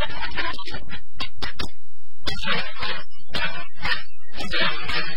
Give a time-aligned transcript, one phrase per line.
[0.00, 0.80] Thank
[5.10, 5.16] you.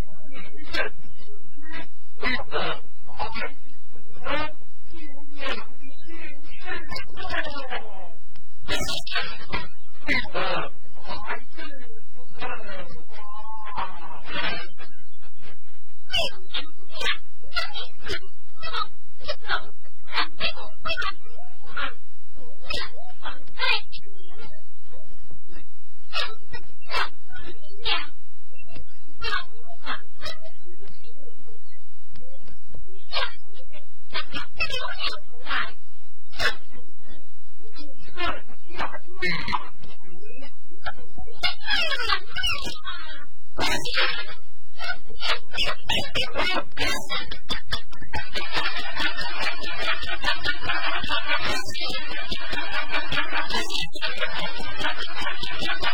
[51.87, 52.09] Thank
[55.83, 55.84] you.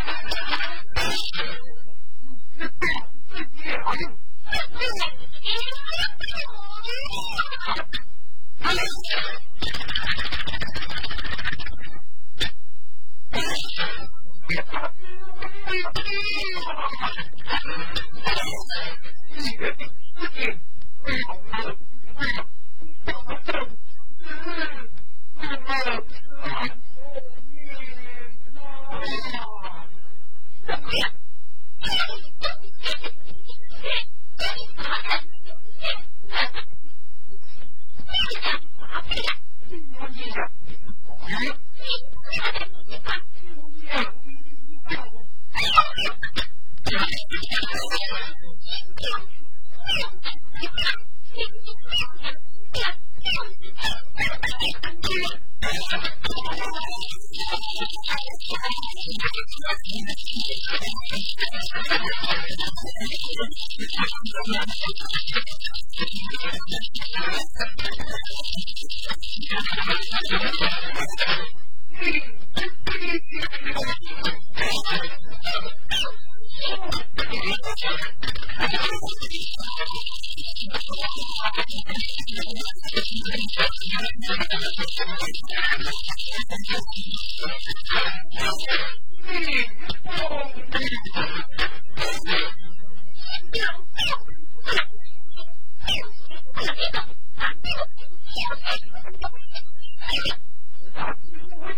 [98.52, 98.60] I'm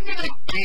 [0.06, 0.64] gonna be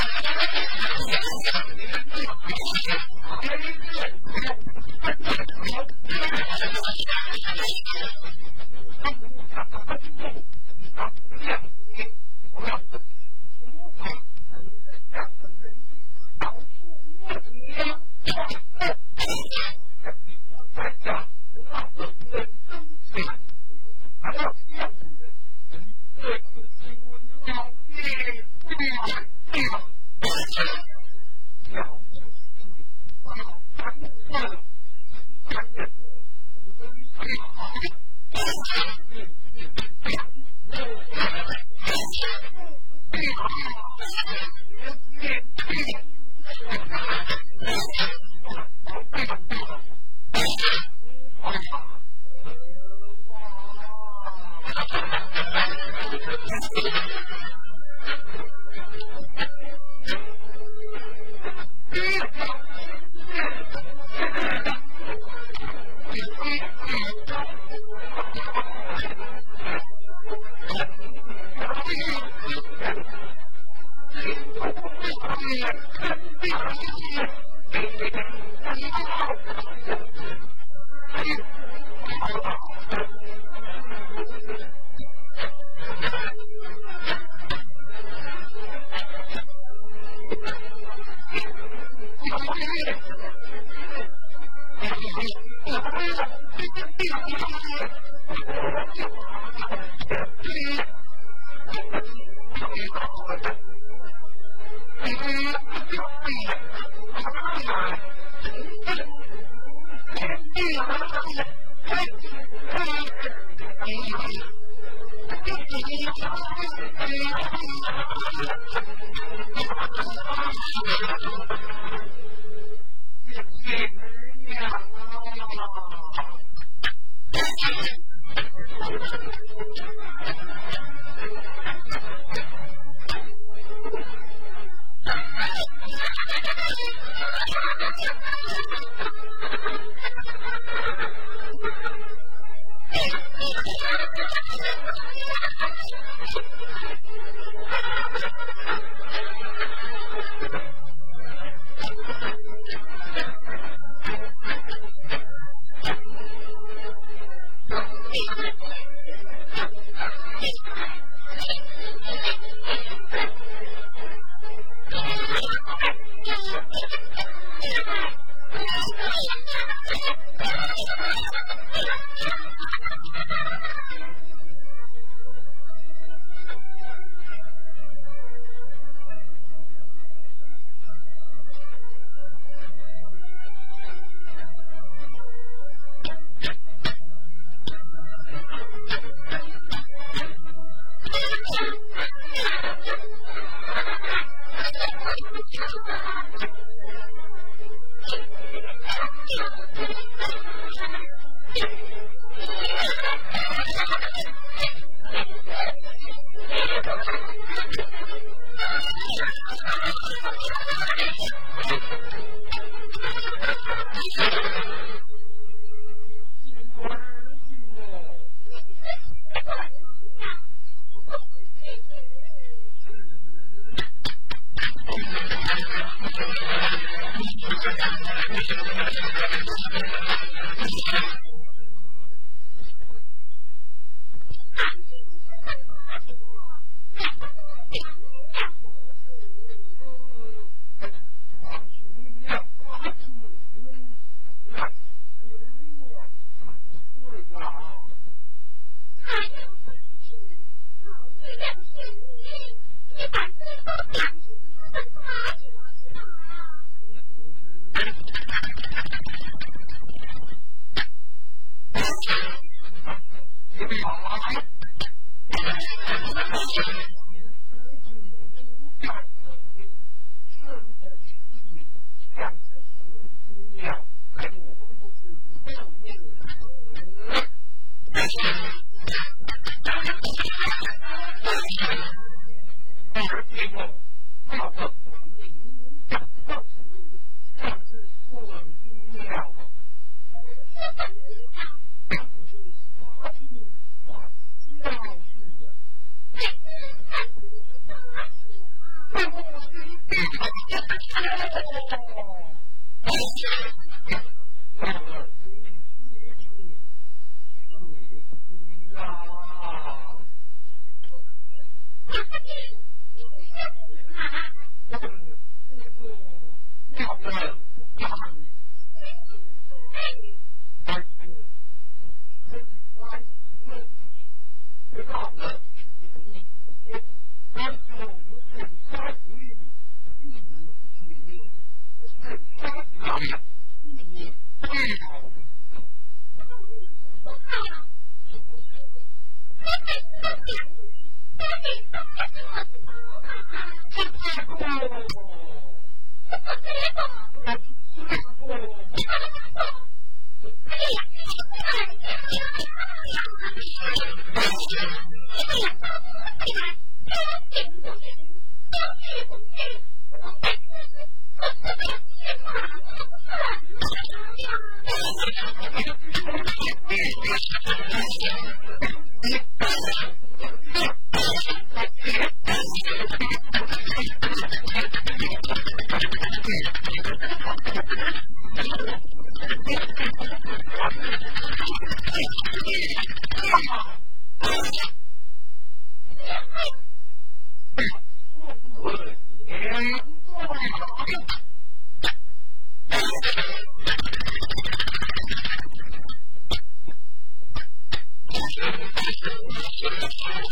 [195.61, 196.10] Thank you.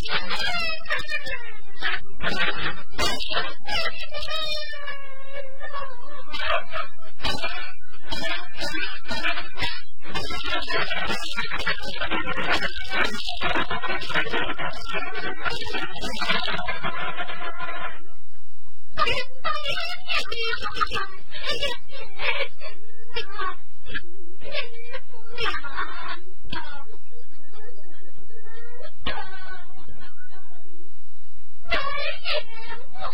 [0.00, 0.42] 天白了，
[1.80, 1.88] 太，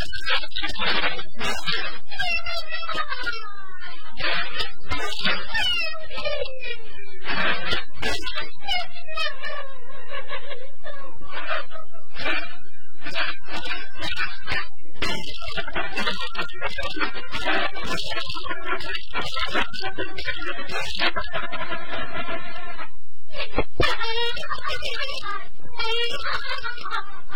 [0.00, 0.06] Ha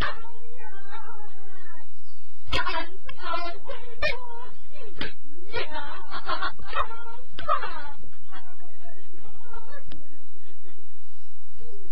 [0.00, 0.25] 哈
[2.66, 3.24] 俺是好
[3.64, 3.68] 闺
[4.02, 4.98] 女，
[5.52, 5.62] 娘，
[7.36, 7.48] 怕
[8.30, 9.94] 俺们没知
[10.62, 10.66] 识，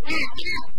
[0.06, 0.73] Thank you.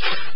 [0.00, 0.35] Thank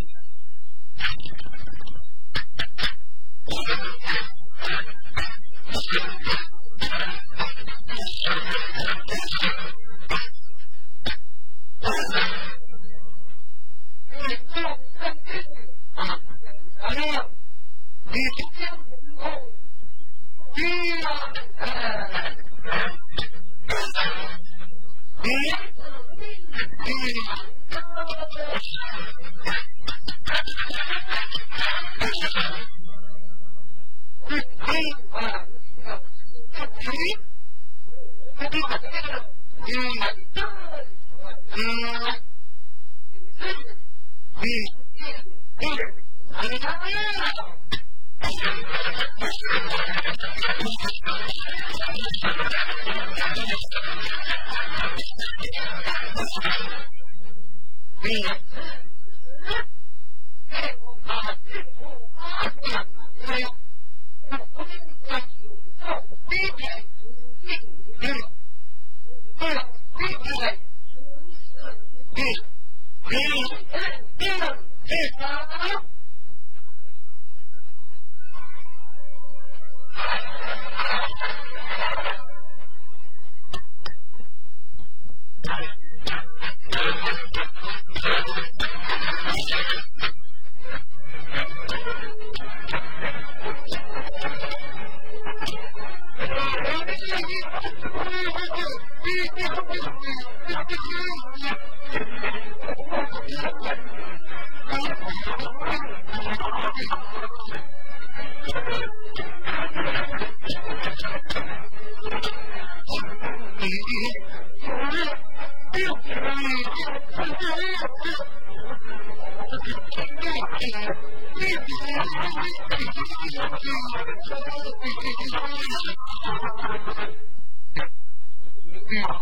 [128.91, 129.21] Yeah.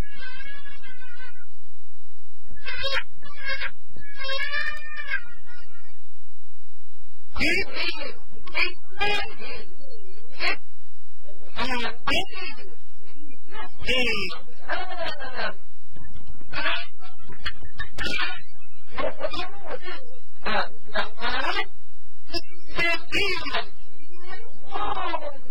[24.73, 25.50] Oh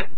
[0.00, 0.17] you.